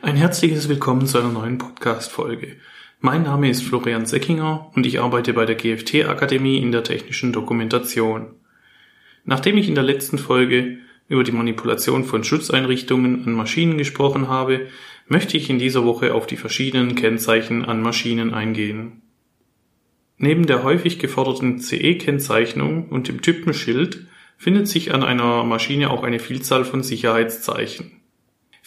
Ein 0.00 0.14
herzliches 0.14 0.68
Willkommen 0.68 1.08
zu 1.08 1.18
einer 1.18 1.32
neuen 1.32 1.58
Podcast-Folge. 1.58 2.56
Mein 3.00 3.24
Name 3.24 3.50
ist 3.50 3.64
Florian 3.64 4.06
Seckinger 4.06 4.70
und 4.76 4.86
ich 4.86 5.00
arbeite 5.00 5.32
bei 5.32 5.44
der 5.44 5.56
GFT 5.56 6.06
Akademie 6.06 6.58
in 6.58 6.70
der 6.70 6.84
technischen 6.84 7.32
Dokumentation. 7.32 8.28
Nachdem 9.24 9.56
ich 9.56 9.66
in 9.66 9.74
der 9.74 9.82
letzten 9.82 10.18
Folge 10.18 10.78
über 11.08 11.24
die 11.24 11.32
Manipulation 11.32 12.04
von 12.04 12.22
Schutzeinrichtungen 12.22 13.26
an 13.26 13.32
Maschinen 13.32 13.76
gesprochen 13.76 14.28
habe, 14.28 14.68
möchte 15.08 15.36
ich 15.36 15.50
in 15.50 15.58
dieser 15.58 15.84
Woche 15.84 16.14
auf 16.14 16.28
die 16.28 16.36
verschiedenen 16.36 16.94
Kennzeichen 16.94 17.64
an 17.64 17.82
Maschinen 17.82 18.32
eingehen. 18.32 19.02
Neben 20.16 20.46
der 20.46 20.62
häufig 20.62 21.00
geforderten 21.00 21.58
CE-Kennzeichnung 21.58 22.88
und 22.88 23.08
dem 23.08 23.20
Typenschild 23.20 24.06
findet 24.36 24.68
sich 24.68 24.94
an 24.94 25.02
einer 25.02 25.42
Maschine 25.42 25.90
auch 25.90 26.04
eine 26.04 26.20
Vielzahl 26.20 26.64
von 26.64 26.84
Sicherheitszeichen. 26.84 27.97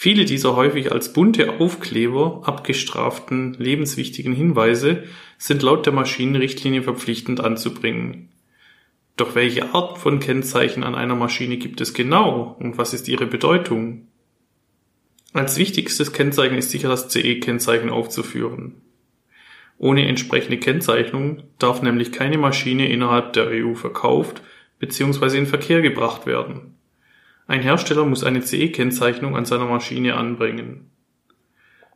Viele 0.03 0.25
dieser 0.25 0.55
häufig 0.55 0.91
als 0.91 1.13
bunte 1.13 1.59
Aufkleber 1.59 2.41
abgestraften 2.43 3.53
lebenswichtigen 3.59 4.33
Hinweise 4.33 5.03
sind 5.37 5.61
laut 5.61 5.85
der 5.85 5.93
Maschinenrichtlinie 5.93 6.81
verpflichtend 6.81 7.39
anzubringen. 7.39 8.29
Doch 9.15 9.35
welche 9.35 9.75
Art 9.75 9.99
von 9.99 10.19
Kennzeichen 10.19 10.81
an 10.81 10.95
einer 10.95 11.13
Maschine 11.13 11.57
gibt 11.57 11.81
es 11.81 11.93
genau 11.93 12.57
und 12.59 12.79
was 12.79 12.95
ist 12.95 13.09
ihre 13.09 13.27
Bedeutung? 13.27 14.07
Als 15.33 15.57
wichtigstes 15.57 16.13
Kennzeichen 16.13 16.57
ist 16.57 16.71
sicher 16.71 16.89
das 16.89 17.09
CE-Kennzeichen 17.09 17.91
aufzuführen. 17.91 18.81
Ohne 19.77 20.07
entsprechende 20.07 20.57
Kennzeichnung 20.57 21.43
darf 21.59 21.83
nämlich 21.83 22.11
keine 22.11 22.39
Maschine 22.39 22.89
innerhalb 22.91 23.33
der 23.33 23.49
EU 23.49 23.75
verkauft 23.75 24.41
bzw. 24.79 25.37
in 25.37 25.45
Verkehr 25.45 25.83
gebracht 25.83 26.25
werden. 26.25 26.80
Ein 27.51 27.63
Hersteller 27.63 28.05
muss 28.05 28.23
eine 28.23 28.39
CE-Kennzeichnung 28.39 29.35
an 29.35 29.43
seiner 29.43 29.65
Maschine 29.65 30.15
anbringen. 30.15 30.89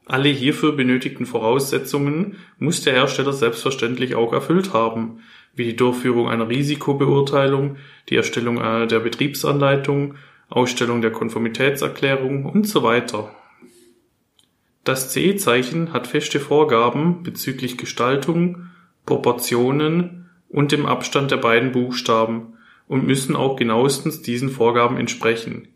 Alle 0.05 0.27
hierfür 0.27 0.73
benötigten 0.73 1.25
Voraussetzungen 1.25 2.35
muss 2.59 2.81
der 2.81 2.91
Hersteller 2.91 3.31
selbstverständlich 3.31 4.15
auch 4.15 4.33
erfüllt 4.33 4.73
haben, 4.73 5.21
wie 5.53 5.63
die 5.63 5.77
Durchführung 5.77 6.27
einer 6.27 6.49
Risikobeurteilung, 6.49 7.77
die 8.09 8.17
Erstellung 8.17 8.57
der 8.57 8.99
Betriebsanleitung, 8.99 10.15
Ausstellung 10.49 11.01
der 11.01 11.11
Konformitätserklärung 11.11 12.43
und 12.43 12.67
so 12.67 12.83
weiter. 12.83 13.33
Das 14.83 15.13
CE-Zeichen 15.13 15.93
hat 15.93 16.07
feste 16.07 16.41
Vorgaben 16.41 17.23
bezüglich 17.23 17.77
Gestaltung, 17.77 18.71
Proportionen 19.05 20.29
und 20.49 20.73
dem 20.73 20.85
Abstand 20.85 21.31
der 21.31 21.37
beiden 21.37 21.71
Buchstaben 21.71 22.54
und 22.87 23.05
müssen 23.05 23.35
auch 23.35 23.55
genauestens 23.55 24.21
diesen 24.21 24.49
Vorgaben 24.49 24.97
entsprechen. 24.97 25.67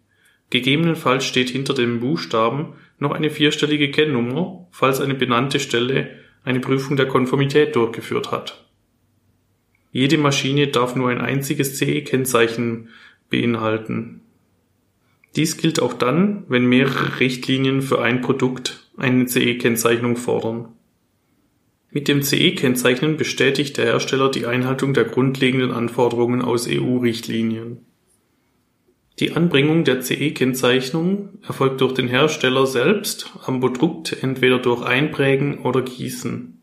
Gegebenenfalls 0.50 1.26
steht 1.26 1.50
hinter 1.50 1.74
dem 1.74 2.00
Buchstaben 2.00 2.74
noch 2.98 3.12
eine 3.12 3.30
vierstellige 3.30 3.92
Kennnummer, 3.92 4.68
falls 4.72 5.00
eine 5.00 5.16
benannte 5.16 5.60
Stelle 5.60 6.10
eine 6.44 6.60
Prüfung 6.60 6.98
der 6.98 7.08
Konformität 7.08 7.76
durchgeführt 7.76 8.32
hat. 8.32 8.66
Jede 9.92 10.18
Maschine 10.18 10.68
darf 10.68 10.96
nur 10.96 11.10
ein 11.10 11.22
einziges 11.22 11.78
CE-Kennzeichen 11.78 12.90
beinhalten. 13.30 14.22
Dies 15.36 15.58
gilt 15.58 15.82
auch 15.82 15.94
dann, 15.94 16.44
wenn 16.48 16.66
mehrere 16.66 17.20
Richtlinien 17.20 17.82
für 17.82 18.02
ein 18.02 18.22
Produkt 18.22 18.90
eine 18.98 19.26
CE-Kennzeichnung 19.26 20.16
fordern. 20.16 20.74
Mit 21.92 22.08
dem 22.08 22.22
CE-Kennzeichnen 22.22 23.18
bestätigt 23.18 23.78
der 23.78 23.86
Hersteller 23.86 24.30
die 24.30 24.46
Einhaltung 24.46 24.94
der 24.94 25.06
grundlegenden 25.06 25.72
Anforderungen 25.72 26.44
aus 26.44 26.68
EU-Richtlinien. 26.68 27.86
Die 29.18 29.32
Anbringung 29.32 29.84
der 29.84 30.02
CE-Kennzeichnung 30.02 31.40
erfolgt 31.46 31.82
durch 31.82 31.94
den 31.94 32.08
Hersteller 32.08 32.68
selbst 32.68 33.34
am 33.44 33.60
Produkt 33.60 34.22
entweder 34.22 34.60
durch 34.60 34.84
Einprägen 34.84 35.60
oder 35.60 35.82
Gießen. 35.82 36.62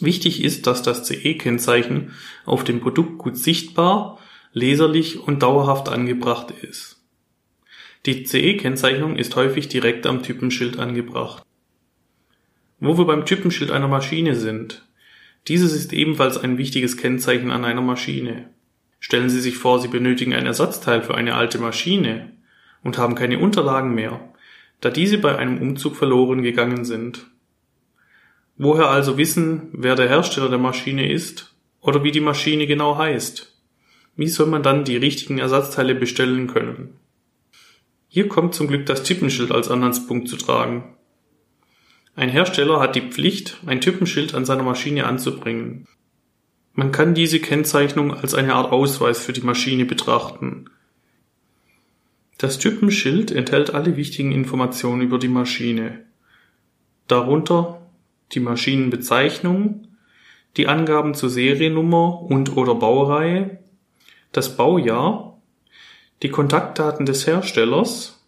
Wichtig 0.00 0.42
ist, 0.42 0.66
dass 0.66 0.82
das 0.82 1.04
CE-Kennzeichen 1.04 2.10
auf 2.44 2.64
dem 2.64 2.80
Produkt 2.80 3.18
gut 3.18 3.36
sichtbar, 3.38 4.18
leserlich 4.52 5.20
und 5.20 5.42
dauerhaft 5.42 5.88
angebracht 5.88 6.50
ist. 6.50 7.00
Die 8.04 8.24
CE-Kennzeichnung 8.24 9.16
ist 9.16 9.36
häufig 9.36 9.68
direkt 9.68 10.06
am 10.06 10.22
Typenschild 10.22 10.78
angebracht. 10.78 11.45
Wo 12.78 12.98
wir 12.98 13.06
beim 13.06 13.24
Typenschild 13.24 13.70
einer 13.70 13.88
Maschine 13.88 14.34
sind. 14.34 14.86
Dieses 15.48 15.72
ist 15.72 15.92
ebenfalls 15.92 16.36
ein 16.36 16.58
wichtiges 16.58 16.96
Kennzeichen 16.96 17.50
an 17.50 17.64
einer 17.64 17.80
Maschine. 17.80 18.50
Stellen 19.00 19.30
Sie 19.30 19.40
sich 19.40 19.56
vor, 19.56 19.80
Sie 19.80 19.88
benötigen 19.88 20.34
ein 20.34 20.46
Ersatzteil 20.46 21.02
für 21.02 21.14
eine 21.14 21.34
alte 21.34 21.58
Maschine 21.58 22.32
und 22.82 22.98
haben 22.98 23.14
keine 23.14 23.38
Unterlagen 23.38 23.94
mehr, 23.94 24.20
da 24.80 24.90
diese 24.90 25.18
bei 25.18 25.36
einem 25.36 25.58
Umzug 25.58 25.96
verloren 25.96 26.42
gegangen 26.42 26.84
sind. 26.84 27.26
Woher 28.58 28.88
also 28.88 29.18
wissen, 29.18 29.68
wer 29.72 29.94
der 29.94 30.08
Hersteller 30.08 30.48
der 30.48 30.58
Maschine 30.58 31.10
ist 31.10 31.54
oder 31.80 32.04
wie 32.04 32.12
die 32.12 32.20
Maschine 32.20 32.66
genau 32.66 32.98
heißt? 32.98 33.54
Wie 34.16 34.28
soll 34.28 34.46
man 34.46 34.62
dann 34.62 34.84
die 34.84 34.96
richtigen 34.96 35.38
Ersatzteile 35.38 35.94
bestellen 35.94 36.46
können? 36.46 36.98
Hier 38.08 38.28
kommt 38.28 38.54
zum 38.54 38.66
Glück 38.66 38.86
das 38.86 39.02
Typenschild 39.02 39.52
als 39.52 39.70
Anhaltspunkt 39.70 40.28
zu 40.28 40.36
tragen. 40.36 40.95
Ein 42.16 42.30
Hersteller 42.30 42.80
hat 42.80 42.96
die 42.96 43.02
Pflicht, 43.02 43.58
ein 43.66 43.82
Typenschild 43.82 44.34
an 44.34 44.46
seiner 44.46 44.62
Maschine 44.62 45.04
anzubringen. 45.04 45.86
Man 46.72 46.90
kann 46.90 47.12
diese 47.12 47.40
Kennzeichnung 47.40 48.14
als 48.14 48.34
eine 48.34 48.54
Art 48.54 48.72
Ausweis 48.72 49.20
für 49.20 49.34
die 49.34 49.42
Maschine 49.42 49.84
betrachten. 49.84 50.70
Das 52.38 52.58
Typenschild 52.58 53.30
enthält 53.30 53.74
alle 53.74 53.98
wichtigen 53.98 54.32
Informationen 54.32 55.02
über 55.02 55.18
die 55.18 55.28
Maschine, 55.28 56.06
darunter 57.06 57.82
die 58.32 58.40
Maschinenbezeichnung, 58.40 59.86
die 60.56 60.68
Angaben 60.68 61.12
zur 61.12 61.28
Seriennummer 61.28 62.22
und 62.22 62.56
oder 62.56 62.76
Baureihe, 62.76 63.58
das 64.32 64.56
Baujahr, 64.56 65.38
die 66.22 66.30
Kontaktdaten 66.30 67.04
des 67.04 67.26
Herstellers, 67.26 68.24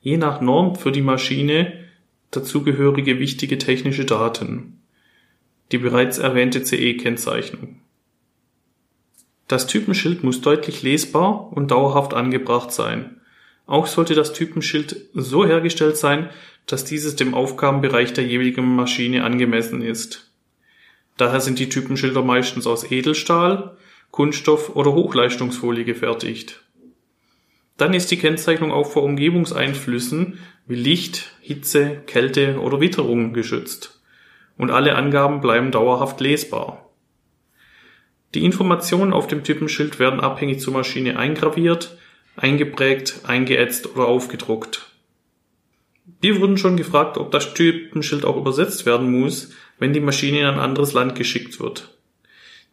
je 0.00 0.16
nach 0.16 0.40
Norm 0.40 0.76
für 0.76 0.90
die 0.90 1.02
Maschine 1.02 1.83
dazugehörige 2.36 3.18
wichtige 3.18 3.58
technische 3.58 4.04
Daten, 4.04 4.80
die 5.72 5.78
bereits 5.78 6.18
erwähnte 6.18 6.62
CE-Kennzeichnung. 6.62 7.80
Das 9.48 9.66
Typenschild 9.66 10.24
muss 10.24 10.40
deutlich 10.40 10.82
lesbar 10.82 11.52
und 11.52 11.70
dauerhaft 11.70 12.14
angebracht 12.14 12.72
sein. 12.72 13.20
Auch 13.66 13.86
sollte 13.86 14.14
das 14.14 14.32
Typenschild 14.32 15.08
so 15.14 15.46
hergestellt 15.46 15.96
sein, 15.96 16.30
dass 16.66 16.84
dieses 16.84 17.16
dem 17.16 17.34
Aufgabenbereich 17.34 18.12
der 18.14 18.24
jeweiligen 18.24 18.74
Maschine 18.74 19.24
angemessen 19.24 19.82
ist. 19.82 20.30
Daher 21.16 21.40
sind 21.40 21.58
die 21.58 21.68
Typenschilder 21.68 22.22
meistens 22.22 22.66
aus 22.66 22.90
Edelstahl, 22.90 23.76
Kunststoff 24.10 24.74
oder 24.74 24.92
Hochleistungsfolie 24.92 25.84
gefertigt. 25.84 26.63
Dann 27.76 27.92
ist 27.92 28.10
die 28.10 28.18
Kennzeichnung 28.18 28.70
auch 28.70 28.90
vor 28.90 29.02
Umgebungseinflüssen 29.02 30.38
wie 30.66 30.76
Licht, 30.76 31.32
Hitze, 31.40 32.02
Kälte 32.06 32.60
oder 32.60 32.80
Witterung 32.80 33.32
geschützt. 33.32 34.00
Und 34.56 34.70
alle 34.70 34.94
Angaben 34.94 35.40
bleiben 35.40 35.72
dauerhaft 35.72 36.20
lesbar. 36.20 36.90
Die 38.34 38.44
Informationen 38.44 39.12
auf 39.12 39.26
dem 39.26 39.44
Typenschild 39.44 39.98
werden 39.98 40.20
abhängig 40.20 40.60
zur 40.60 40.72
Maschine 40.72 41.18
eingraviert, 41.18 41.98
eingeprägt, 42.36 43.20
eingeätzt 43.24 43.94
oder 43.94 44.06
aufgedruckt. 44.06 44.90
Wir 46.20 46.40
wurden 46.40 46.58
schon 46.58 46.76
gefragt, 46.76 47.18
ob 47.18 47.30
das 47.30 47.54
Typenschild 47.54 48.24
auch 48.24 48.36
übersetzt 48.36 48.86
werden 48.86 49.10
muss, 49.10 49.52
wenn 49.78 49.92
die 49.92 50.00
Maschine 50.00 50.40
in 50.40 50.46
ein 50.46 50.58
anderes 50.58 50.92
Land 50.92 51.16
geschickt 51.16 51.60
wird. 51.60 51.96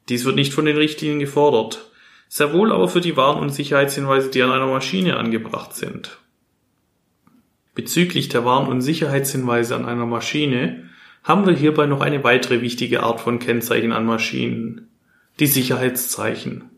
Dies 0.09 0.25
wird 0.25 0.35
nicht 0.35 0.53
von 0.53 0.65
den 0.65 0.77
Richtlinien 0.77 1.19
gefordert 1.19 1.90
sehr 2.33 2.53
wohl 2.53 2.71
aber 2.71 2.87
für 2.87 3.01
die 3.01 3.17
Warn- 3.17 3.39
und 3.39 3.49
Sicherheitshinweise, 3.49 4.29
die 4.29 4.41
an 4.41 4.53
einer 4.53 4.67
Maschine 4.67 5.17
angebracht 5.17 5.75
sind. 5.75 6.17
Bezüglich 7.75 8.29
der 8.29 8.45
Warn- 8.45 8.69
und 8.69 8.79
Sicherheitshinweise 8.79 9.75
an 9.75 9.83
einer 9.83 10.05
Maschine 10.05 10.89
haben 11.25 11.45
wir 11.45 11.53
hierbei 11.53 11.87
noch 11.87 11.99
eine 11.99 12.23
weitere 12.23 12.61
wichtige 12.61 13.03
Art 13.03 13.19
von 13.19 13.39
Kennzeichen 13.39 13.91
an 13.91 14.05
Maschinen, 14.05 14.89
die 15.41 15.45
Sicherheitszeichen. 15.45 16.69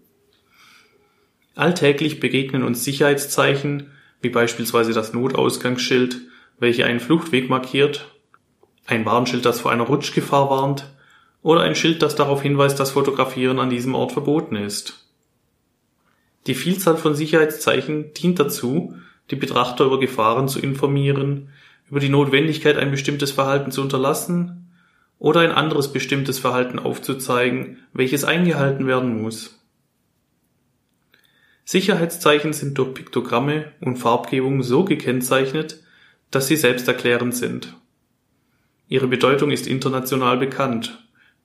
Alltäglich 1.54 2.20
begegnen 2.20 2.64
uns 2.64 2.84
Sicherheitszeichen, 2.84 3.92
wie 4.24 4.30
beispielsweise 4.30 4.94
das 4.94 5.14
Notausgangsschild, 5.14 6.20
welche 6.58 6.88
einen 6.88 7.00
Fluchtweg 7.00 7.48
markiert, 7.48 8.08
ein 8.88 9.06
Warnschild, 9.06 9.46
das 9.46 9.62
vor 9.62 9.72
einer 9.72 9.84
Rutschgefahr 9.84 10.50
warnt, 10.50 10.92
oder 11.44 11.62
ein 11.62 11.76
Schild, 11.76 12.02
das 12.02 12.16
darauf 12.16 12.42
hinweist, 12.42 12.80
dass 12.80 12.90
Fotografieren 12.90 13.60
an 13.60 13.70
diesem 13.70 13.94
Ort 13.94 14.14
verboten 14.14 14.56
ist. 14.56 15.03
Die 16.48 16.56
Vielzahl 16.56 16.98
von 16.98 17.16
Sicherheitszeichen 17.16 18.14
dient 18.14 18.40
dazu, 18.40 18.96
die 19.32 19.36
Betrachter 19.36 19.86
über 19.86 20.00
Gefahren 20.00 20.48
zu 20.48 20.60
informieren, 20.60 21.50
über 21.90 22.00
die 22.00 22.10
Notwendigkeit, 22.10 22.78
ein 22.78 22.92
bestimmtes 22.92 23.32
Verhalten 23.32 23.72
zu 23.72 23.82
unterlassen 23.82 24.72
oder 25.20 25.42
ein 25.42 25.52
anderes 25.52 25.94
bestimmtes 25.94 26.40
Verhalten 26.40 26.80
aufzuzeigen, 26.80 27.80
welches 27.94 28.26
eingehalten 28.26 28.88
werden 28.88 29.22
muss. 29.22 29.60
Sicherheitszeichen 31.66 32.52
sind 32.52 32.78
durch 32.78 32.94
Piktogramme 32.94 33.72
und 33.80 33.98
Farbgebung 33.98 34.64
so 34.64 34.84
gekennzeichnet, 34.84 35.82
dass 36.30 36.48
sie 36.48 36.58
selbsterklärend 36.58 37.36
sind. 37.36 37.78
Ihre 38.90 39.08
Bedeutung 39.08 39.50
ist 39.52 39.66
international 39.66 40.38
bekannt, 40.38 41.03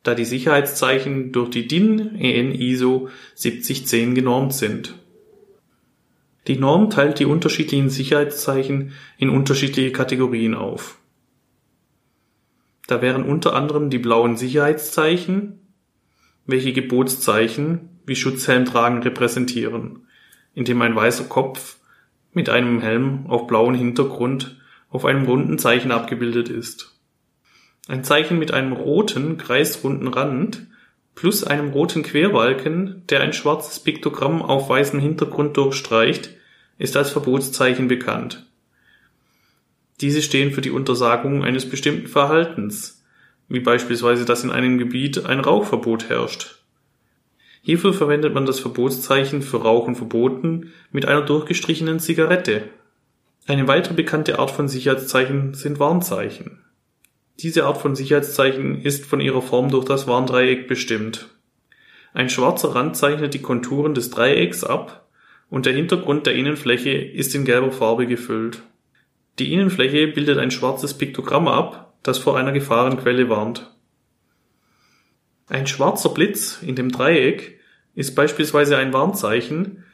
da 0.09 0.15
die 0.15 0.25
Sicherheitszeichen 0.25 1.33
durch 1.33 1.51
die 1.51 1.69
DIN 1.69 2.17
EN 2.17 2.51
ISO 2.51 3.11
7010 3.35 4.15
genormt 4.15 4.55
sind. 4.55 4.95
Die 6.47 6.57
Norm 6.57 6.89
teilt 6.89 7.19
die 7.19 7.27
unterschiedlichen 7.27 7.91
Sicherheitszeichen 7.91 8.95
in 9.19 9.29
unterschiedliche 9.29 9.93
Kategorien 9.93 10.55
auf. 10.55 10.99
Da 12.87 13.03
wären 13.03 13.23
unter 13.23 13.55
anderem 13.55 13.91
die 13.91 13.99
blauen 13.99 14.39
Sicherheitszeichen, 14.39 15.61
welche 16.47 16.73
Gebotszeichen 16.73 18.01
wie 18.07 18.17
Schutzhelm 18.17 18.65
tragen 18.65 19.03
repräsentieren, 19.03 20.07
indem 20.55 20.81
ein 20.81 20.97
weißer 20.97 21.25
Kopf 21.25 21.77
mit 22.33 22.49
einem 22.49 22.81
Helm 22.81 23.27
auf 23.27 23.47
blauem 23.47 23.75
Hintergrund 23.75 24.59
auf 24.89 25.05
einem 25.05 25.27
runden 25.27 25.59
Zeichen 25.59 25.93
abgebildet 25.93 26.49
ist. 26.49 26.98
Ein 27.89 28.05
Zeichen 28.05 28.39
mit 28.39 28.53
einem 28.53 28.73
roten, 28.75 29.39
kreisrunden 29.39 30.09
Rand 30.09 30.67
plus 31.15 31.43
einem 31.43 31.71
roten 31.71 32.05
Querbalken, 32.05 33.03
der 33.09 33.23
ein 33.23 33.33
schwarzes 33.33 33.81
Piktogramm 33.81 34.41
auf 34.41 34.69
weißem 34.69 35.01
Hintergrund 35.01 35.57
durchstreicht, 35.57 36.31
ist 36.79 36.97
als 36.97 37.11
Verbotszeichen 37.11 37.89
bekannt. 37.89 38.47
Diese 40.01 40.23
stehen 40.23 40.53
für 40.53 40.61
die 40.61 40.71
Untersagung 40.71 41.43
eines 41.43 41.69
bestimmten 41.69 42.07
Verhaltens, 42.07 43.03
wie 43.49 43.59
beispielsweise, 43.59 44.25
dass 44.25 44.45
in 44.45 44.53
einem 44.53 44.79
Gebiet 44.79 45.25
ein 45.25 45.41
Rauchverbot 45.41 46.09
herrscht. 46.09 46.63
Hierfür 47.63 47.95
verwendet 47.95 48.35
man 48.35 48.47
das 48.47 48.61
Verbotszeichen 48.61 49.43
für 49.43 49.63
Rauchen 49.63 49.97
verboten 49.97 50.73
mit 50.93 51.07
einer 51.07 51.23
durchgestrichenen 51.23 51.99
Zigarette. 51.99 52.69
Eine 53.47 53.67
weitere 53.67 53.95
bekannte 53.95 54.39
Art 54.39 54.51
von 54.51 54.69
Sicherheitszeichen 54.69 55.55
sind 55.55 55.81
Warnzeichen. 55.81 56.61
Diese 57.41 57.67
Art 57.67 57.79
von 57.79 57.95
Sicherheitszeichen 57.95 58.83
ist 58.83 59.07
von 59.07 59.21
ihrer 59.21 59.43
Form 59.43 59.71
durch 59.71 59.85
das 59.85 60.09
Warndreieck 60.09 60.67
bestimmt. 60.67 61.29
Ein 62.13 62.31
schwarzer 62.31 62.75
Rand 62.75 62.97
zeichnet 62.97 63.33
die 63.33 63.43
Konturen 63.43 63.95
des 63.95 64.11
Dreiecks 64.11 64.65
ab 64.65 65.09
und 65.49 65.65
der 65.65 65.73
Hintergrund 65.73 66.27
der 66.27 66.35
Innenfläche 66.35 66.91
ist 66.91 67.35
in 67.37 67.45
gelber 67.45 67.71
Farbe 67.71 68.09
gefüllt. 68.09 68.63
Die 69.39 69.53
Innenfläche 69.53 70.09
bildet 70.09 70.39
ein 70.39 70.51
schwarzes 70.51 70.95
Piktogramm 70.99 71.47
ab, 71.47 71.95
das 72.03 72.19
vor 72.19 72.37
einer 72.37 72.51
Gefahrenquelle 72.51 73.29
warnt. 73.29 73.73
Ein 75.47 75.69
schwarzer 75.69 76.09
Blitz 76.09 76.61
in 76.61 76.75
dem 76.75 76.91
Dreieck 76.91 77.61
ist 77.95 78.17
beispielsweise 78.17 78.77
ein 78.77 78.93
Warnzeichen, 78.93 79.85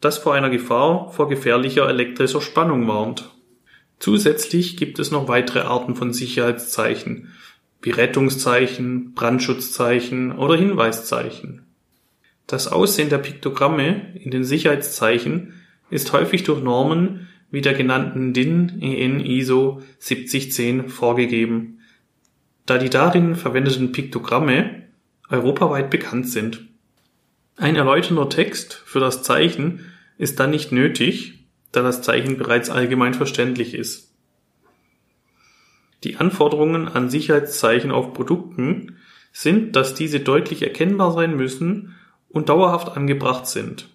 das 0.00 0.18
vor 0.18 0.34
einer 0.34 0.50
Gefahr 0.50 1.12
vor 1.12 1.28
gefährlicher 1.28 1.88
elektrischer 1.88 2.40
Spannung 2.40 2.88
warnt. 2.88 3.30
Zusätzlich 3.98 4.76
gibt 4.76 4.98
es 4.98 5.10
noch 5.10 5.28
weitere 5.28 5.60
Arten 5.60 5.94
von 5.94 6.12
Sicherheitszeichen, 6.12 7.28
wie 7.82 7.90
Rettungszeichen, 7.90 9.14
Brandschutzzeichen 9.14 10.32
oder 10.32 10.56
Hinweiszeichen. 10.56 11.62
Das 12.46 12.68
Aussehen 12.68 13.10
der 13.10 13.18
Piktogramme 13.18 14.14
in 14.14 14.30
den 14.30 14.44
Sicherheitszeichen 14.44 15.54
ist 15.90 16.12
häufig 16.12 16.44
durch 16.44 16.62
Normen 16.62 17.28
wie 17.50 17.60
der 17.60 17.74
genannten 17.74 18.32
DIN 18.32 18.80
EN 18.80 19.20
ISO 19.20 19.82
7010 19.98 20.88
vorgegeben, 20.88 21.80
da 22.66 22.78
die 22.78 22.90
darin 22.90 23.36
verwendeten 23.36 23.92
Piktogramme 23.92 24.82
europaweit 25.30 25.90
bekannt 25.90 26.28
sind. 26.28 26.66
Ein 27.56 27.76
erläuternder 27.76 28.28
Text 28.28 28.74
für 28.84 29.00
das 29.00 29.22
Zeichen 29.22 29.80
ist 30.18 30.38
dann 30.40 30.50
nicht 30.50 30.72
nötig, 30.72 31.37
da 31.72 31.82
das 31.82 32.02
Zeichen 32.02 32.38
bereits 32.38 32.70
allgemein 32.70 33.14
verständlich 33.14 33.74
ist. 33.74 34.14
Die 36.04 36.16
Anforderungen 36.16 36.88
an 36.88 37.10
Sicherheitszeichen 37.10 37.90
auf 37.90 38.14
Produkten 38.14 38.96
sind, 39.32 39.76
dass 39.76 39.94
diese 39.94 40.20
deutlich 40.20 40.62
erkennbar 40.62 41.12
sein 41.12 41.36
müssen 41.36 41.96
und 42.28 42.48
dauerhaft 42.48 42.96
angebracht 42.96 43.46
sind. 43.46 43.88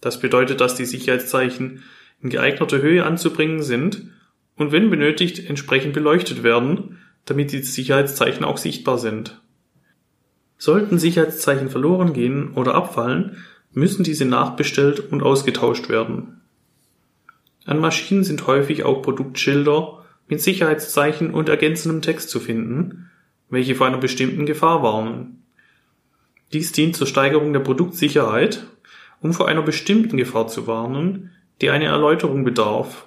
Das 0.00 0.20
bedeutet, 0.20 0.60
dass 0.60 0.74
die 0.74 0.84
Sicherheitszeichen 0.84 1.82
in 2.20 2.30
geeigneter 2.30 2.80
Höhe 2.80 3.04
anzubringen 3.04 3.62
sind 3.62 4.08
und 4.56 4.72
wenn 4.72 4.90
benötigt 4.90 5.48
entsprechend 5.48 5.92
beleuchtet 5.92 6.42
werden, 6.42 6.98
damit 7.24 7.52
die 7.52 7.62
Sicherheitszeichen 7.62 8.44
auch 8.44 8.58
sichtbar 8.58 8.98
sind. 8.98 9.40
Sollten 10.58 10.98
Sicherheitszeichen 10.98 11.70
verloren 11.70 12.12
gehen 12.12 12.52
oder 12.54 12.74
abfallen, 12.74 13.38
müssen 13.72 14.04
diese 14.04 14.24
nachbestellt 14.24 15.00
und 15.12 15.22
ausgetauscht 15.22 15.88
werden. 15.88 16.41
An 17.64 17.78
Maschinen 17.78 18.24
sind 18.24 18.46
häufig 18.46 18.84
auch 18.84 19.02
Produktschilder 19.02 20.04
mit 20.28 20.40
Sicherheitszeichen 20.40 21.32
und 21.32 21.48
ergänzendem 21.48 22.02
Text 22.02 22.30
zu 22.30 22.40
finden, 22.40 23.10
welche 23.50 23.74
vor 23.74 23.86
einer 23.86 23.98
bestimmten 23.98 24.46
Gefahr 24.46 24.82
warnen. 24.82 25.44
Dies 26.52 26.72
dient 26.72 26.96
zur 26.96 27.06
Steigerung 27.06 27.52
der 27.52 27.60
Produktsicherheit, 27.60 28.66
um 29.20 29.32
vor 29.32 29.48
einer 29.48 29.62
bestimmten 29.62 30.16
Gefahr 30.16 30.48
zu 30.48 30.66
warnen, 30.66 31.30
die 31.60 31.70
eine 31.70 31.86
Erläuterung 31.86 32.44
bedarf. 32.44 33.06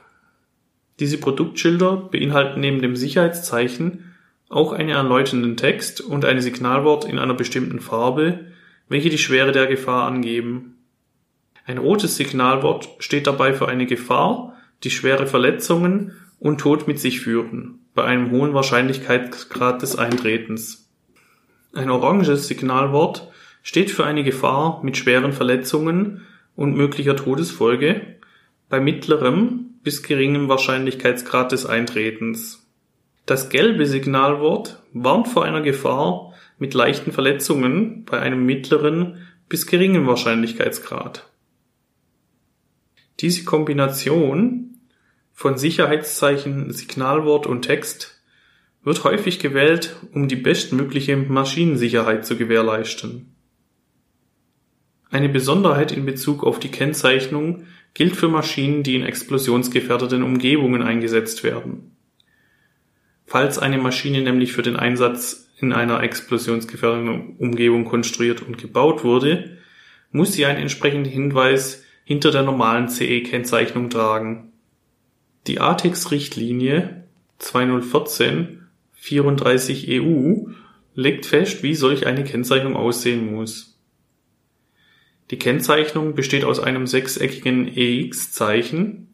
Diese 0.99 1.17
Produktschilder 1.17 1.97
beinhalten 1.97 2.61
neben 2.61 2.81
dem 2.81 2.95
Sicherheitszeichen 2.95 4.15
auch 4.49 4.71
einen 4.71 4.89
erläuternden 4.89 5.57
Text 5.57 6.01
und 6.01 6.23
ein 6.23 6.39
Signalwort 6.39 7.05
in 7.05 7.19
einer 7.19 7.33
bestimmten 7.33 7.79
Farbe, 7.79 8.45
welche 8.87 9.09
die 9.09 9.17
Schwere 9.17 9.51
der 9.51 9.67
Gefahr 9.67 10.07
angeben. 10.07 10.74
Ein 11.65 11.79
rotes 11.79 12.15
Signalwort 12.15 12.89
steht 12.99 13.25
dabei 13.25 13.53
für 13.53 13.67
eine 13.67 13.87
Gefahr, 13.87 14.55
die 14.83 14.91
schwere 14.91 15.25
Verletzungen 15.25 16.13
und 16.39 16.59
Tod 16.59 16.87
mit 16.87 16.99
sich 16.99 17.21
führen, 17.21 17.79
bei 17.95 18.03
einem 18.03 18.29
hohen 18.29 18.53
Wahrscheinlichkeitsgrad 18.53 19.81
des 19.81 19.97
Eintretens. 19.97 20.91
Ein 21.73 21.89
oranges 21.89 22.47
Signalwort 22.47 23.31
steht 23.63 23.89
für 23.89 24.05
eine 24.05 24.23
Gefahr 24.23 24.81
mit 24.83 24.95
schweren 24.95 25.33
Verletzungen 25.33 26.21
und 26.55 26.75
möglicher 26.75 27.15
Todesfolge 27.15 28.17
bei 28.69 28.79
mittlerem 28.79 29.71
bis 29.81 30.03
geringem 30.03 30.47
Wahrscheinlichkeitsgrad 30.49 31.51
des 31.51 31.65
Eintretens. 31.65 32.67
Das 33.25 33.49
gelbe 33.49 33.87
Signalwort 33.87 34.83
warnt 34.93 35.27
vor 35.27 35.45
einer 35.45 35.61
Gefahr 35.61 36.33
mit 36.59 36.75
leichten 36.75 37.11
Verletzungen 37.11 38.05
bei 38.05 38.19
einem 38.19 38.45
mittleren 38.45 39.25
bis 39.49 39.65
geringen 39.65 40.05
Wahrscheinlichkeitsgrad. 40.05 41.27
Diese 43.19 43.45
Kombination 43.45 44.77
von 45.33 45.57
Sicherheitszeichen, 45.57 46.71
Signalwort 46.71 47.47
und 47.47 47.61
Text 47.61 48.21
wird 48.83 49.03
häufig 49.03 49.39
gewählt, 49.39 49.95
um 50.13 50.27
die 50.27 50.35
bestmögliche 50.35 51.17
Maschinensicherheit 51.17 52.25
zu 52.25 52.37
gewährleisten. 52.37 53.35
Eine 55.09 55.29
Besonderheit 55.29 55.91
in 55.91 56.05
Bezug 56.05 56.43
auf 56.43 56.59
die 56.59 56.69
Kennzeichnung 56.69 57.65
gilt 57.93 58.15
für 58.15 58.27
Maschinen, 58.27 58.83
die 58.83 58.95
in 58.95 59.03
explosionsgefährdeten 59.03 60.23
Umgebungen 60.23 60.81
eingesetzt 60.81 61.43
werden. 61.43 61.95
Falls 63.25 63.57
eine 63.57 63.77
Maschine 63.77 64.21
nämlich 64.21 64.51
für 64.51 64.61
den 64.61 64.75
Einsatz 64.75 65.49
in 65.57 65.71
einer 65.71 66.03
explosionsgefährdeten 66.03 67.37
Umgebung 67.37 67.85
konstruiert 67.85 68.41
und 68.41 68.57
gebaut 68.57 69.03
wurde, 69.03 69.57
muss 70.11 70.33
sie 70.33 70.45
einen 70.45 70.61
entsprechenden 70.61 71.11
Hinweis 71.11 71.84
hinter 72.05 72.31
der 72.31 72.43
normalen 72.43 72.87
CE-Kennzeichnung 72.87 73.89
tragen. 73.89 74.53
Die 75.47 75.59
ATEX-Richtlinie 75.59 77.03
2014 77.39 78.61
34 78.93 79.87
EU 79.89 80.47
legt 80.95 81.25
fest, 81.25 81.61
wie 81.61 81.75
solch 81.75 82.07
eine 82.07 82.23
Kennzeichnung 82.23 82.75
aussehen 82.75 83.33
muss. 83.33 83.77
Die 85.31 85.37
Kennzeichnung 85.37 86.15
besteht 86.15 86.45
aus 86.45 86.59
einem 86.59 86.87
sechseckigen 86.87 87.67
EX-Zeichen 87.75 89.07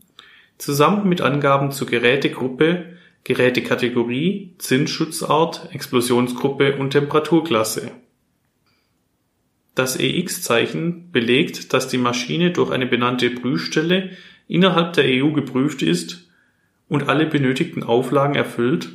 zusammen 0.58 1.10
mit 1.10 1.22
Angaben 1.22 1.72
zur 1.72 1.88
Gerätegruppe, 1.88 2.98
Gerätekategorie, 3.24 4.56
Zinsschutzart, 4.58 5.70
Explosionsgruppe 5.74 6.78
und 6.78 6.92
Temperaturklasse. 6.92 7.92
Das 9.76 10.00
EX-Zeichen 10.00 11.12
belegt, 11.12 11.74
dass 11.74 11.88
die 11.88 11.98
Maschine 11.98 12.52
durch 12.52 12.72
eine 12.72 12.86
benannte 12.86 13.30
Prüfstelle 13.30 14.12
innerhalb 14.48 14.94
der 14.94 15.06
EU 15.06 15.32
geprüft 15.32 15.82
ist 15.82 16.30
und 16.90 17.08
alle 17.08 17.26
benötigten 17.26 17.84
Auflagen 17.84 18.36
erfüllt, 18.36 18.90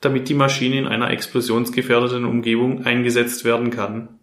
damit 0.00 0.28
die 0.28 0.34
Maschine 0.34 0.78
in 0.78 0.86
einer 0.86 1.10
explosionsgefährdeten 1.10 2.24
Umgebung 2.24 2.84
eingesetzt 2.84 3.44
werden 3.44 3.70
kann 3.70 4.20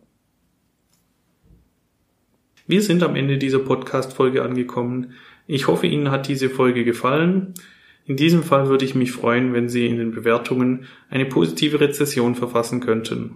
wir 2.68 2.82
sind 2.82 3.02
am 3.02 3.16
Ende 3.16 3.38
dieser 3.38 3.60
Podcast-Folge 3.60 4.44
angekommen. 4.44 5.14
Ich 5.48 5.68
hoffe, 5.68 5.88
Ihnen 5.88 6.12
hat 6.12 6.28
diese 6.28 6.50
Folge 6.50 6.84
gefallen. 6.84 7.54
In 8.06 8.18
diesem 8.18 8.44
Fall 8.44 8.68
würde 8.68 8.84
ich 8.84 8.94
mich 8.94 9.14
freuen, 9.14 9.54
wenn 9.54 9.70
Sie 9.70 9.86
in 9.86 9.98
den 9.98 10.12
Bewertungen 10.12 10.86
eine 11.10 11.26
positive 11.26 11.80
Rezession 11.80 12.36
verfassen 12.36 12.82
könnten. 12.82 13.36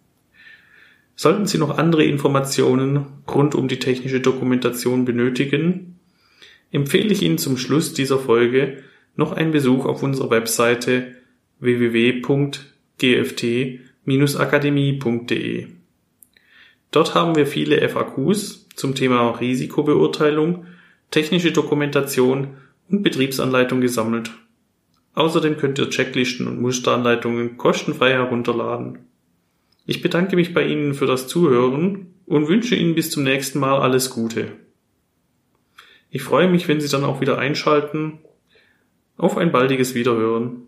Sollten 1.14 1.46
Sie 1.46 1.58
noch 1.58 1.78
andere 1.78 2.02
Informationen 2.02 3.06
rund 3.32 3.54
um 3.54 3.68
die 3.68 3.78
technische 3.78 4.18
Dokumentation 4.18 5.04
benötigen, 5.04 6.00
empfehle 6.72 7.12
ich 7.12 7.22
Ihnen 7.22 7.38
zum 7.38 7.56
Schluss 7.56 7.94
dieser 7.94 8.18
Folge 8.18 8.82
noch 9.14 9.30
einen 9.30 9.52
Besuch 9.52 9.86
auf 9.86 10.02
unserer 10.02 10.30
Webseite 10.30 11.14
www.gft-akademie.de. 14.08 15.66
Dort 16.90 17.14
haben 17.14 17.36
wir 17.36 17.46
viele 17.46 17.86
FAQs 17.86 18.68
zum 18.74 18.94
Thema 18.94 19.30
Risikobeurteilung, 19.30 20.64
technische 21.10 21.52
Dokumentation 21.52 22.56
und 22.88 23.02
Betriebsanleitung 23.02 23.80
gesammelt. 23.80 24.30
Außerdem 25.14 25.58
könnt 25.58 25.78
ihr 25.78 25.90
Checklisten 25.90 26.46
und 26.46 26.60
Musteranleitungen 26.60 27.58
kostenfrei 27.58 28.12
herunterladen. 28.12 29.00
Ich 29.84 30.00
bedanke 30.00 30.36
mich 30.36 30.54
bei 30.54 30.66
Ihnen 30.66 30.94
für 30.94 31.06
das 31.06 31.28
Zuhören 31.28 32.14
und 32.26 32.48
wünsche 32.48 32.76
Ihnen 32.76 32.94
bis 32.94 33.10
zum 33.10 33.24
nächsten 33.24 33.58
Mal 33.58 33.80
alles 33.80 34.10
Gute. 34.10 34.52
Ich 36.10 36.22
freue 36.22 36.48
mich, 36.48 36.68
wenn 36.68 36.80
Sie 36.80 36.88
dann 36.88 37.04
auch 37.04 37.20
wieder 37.20 37.38
einschalten. 37.38 38.18
Auf 39.16 39.36
ein 39.36 39.50
baldiges 39.50 39.94
Wiederhören. 39.94 40.67